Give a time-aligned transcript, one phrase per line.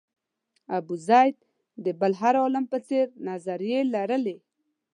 [0.77, 1.35] ابوزید
[1.83, 4.37] د بل هر عالم په څېر نظریې لرلې.